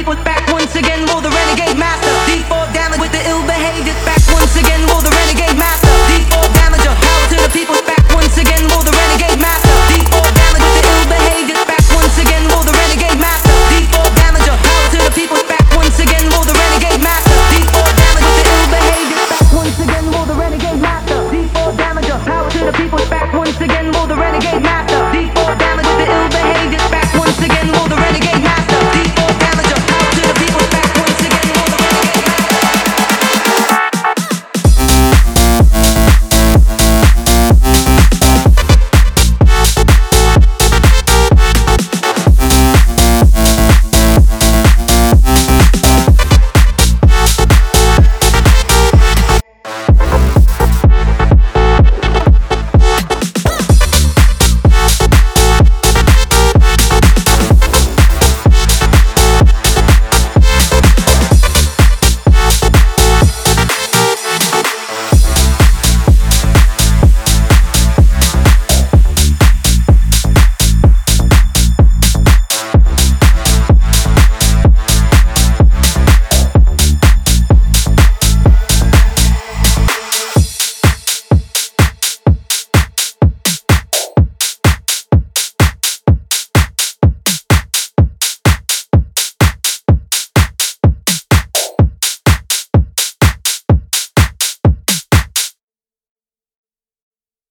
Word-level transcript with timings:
people 0.00 0.14
back 0.24 0.50
once 0.50 0.74
again. 0.76 1.09